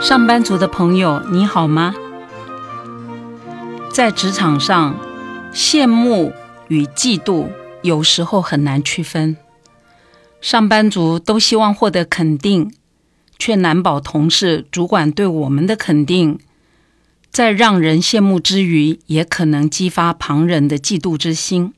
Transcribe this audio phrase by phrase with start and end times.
[0.00, 1.92] 上班族的朋友，你好吗？
[3.92, 4.96] 在职场上，
[5.52, 6.32] 羡慕
[6.68, 7.48] 与嫉妒
[7.82, 9.36] 有时候很难区分。
[10.40, 12.72] 上班族都希望获得肯定，
[13.40, 16.38] 却难保同事、主管对我们的肯定，
[17.32, 21.74] 在让人羡慕之余，也可能激发旁人的嫉妒之心。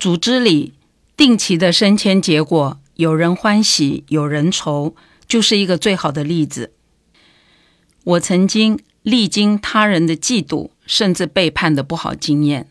[0.00, 0.74] 组织里
[1.16, 4.96] 定期的升迁结果，有人欢喜，有人愁，
[5.32, 6.74] 就是一个最好的例子。
[8.04, 12.68] 我曾经历经他人的嫉妒，甚至背叛的不好经验。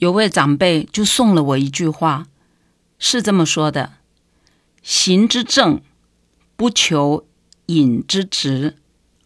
[0.00, 2.26] 有位长辈就送了我一句话，
[2.98, 3.92] 是这么说的
[4.82, 5.80] ：“行之正，
[6.56, 7.28] 不求
[7.66, 8.74] 隐之直，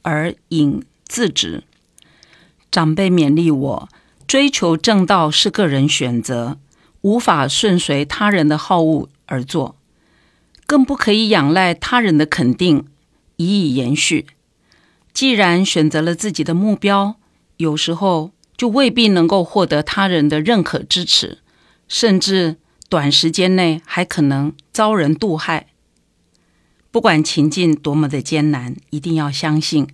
[0.03, 1.65] 而隐自直。”
[2.71, 3.89] 长辈勉励我，
[4.27, 6.59] 追求正道是个人选择，
[7.01, 9.77] 无法顺随他人的好恶而做，
[10.67, 12.87] 更不可以仰赖他人的肯定
[13.37, 14.27] 以以延续。
[15.13, 17.17] 既然选择了自己的目标，
[17.57, 21.39] 有时候就未必能够获得他人的认可支持，
[21.89, 22.57] 甚至
[22.89, 25.69] 短时间内还可能遭人妒害。
[26.91, 29.87] 不管情境多么的艰难，一定要相信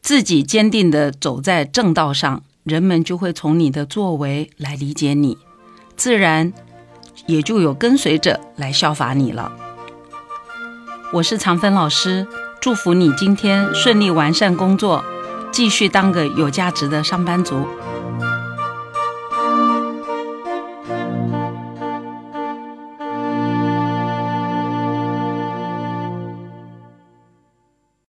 [0.00, 5.38] 自己坚定的走在正道上，人们就会从你的作为来理解你，
[5.96, 6.52] 自然
[7.26, 9.65] 也就有跟随者来效法你了。
[11.16, 12.26] 我是常芬老师。
[12.60, 15.02] 祝福你今天顺利完善工作，
[15.50, 17.66] 继续当个有价值的上班族。